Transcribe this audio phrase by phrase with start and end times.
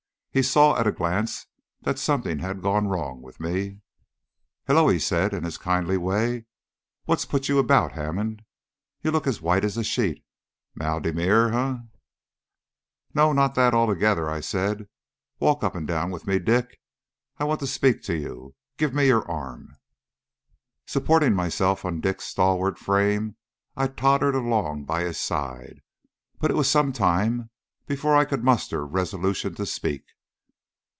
[0.33, 1.47] He saw at a glance
[1.81, 3.81] that something had gone wrong with me.
[4.65, 6.45] "Hullo!" he said, in his kindly way,
[7.03, 8.41] "what's put you about, Hammond?
[9.01, 10.23] You look as white as a sheet.
[10.73, 11.77] Mal de mer, eh?"
[13.13, 14.85] "No, not that altogether," said I.
[15.39, 16.79] "Walk up and down with me, Dick;
[17.37, 18.55] I want to speak to you.
[18.77, 19.75] Give me your arm."
[20.85, 23.35] Supporting myself on Dick's stalwart frame,
[23.75, 25.81] I tottered along by his side;
[26.39, 27.49] but it was some time
[27.85, 30.05] before I could muster resolution to speak.